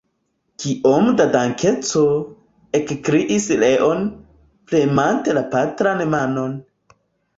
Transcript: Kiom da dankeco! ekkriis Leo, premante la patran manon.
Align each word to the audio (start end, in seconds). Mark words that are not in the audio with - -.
Kiom 0.61 1.09
da 1.19 1.27
dankeco! 1.35 2.01
ekkriis 2.79 3.47
Leo, 3.65 3.91
premante 4.73 5.37
la 5.41 5.45
patran 5.53 6.03
manon. 6.15 6.61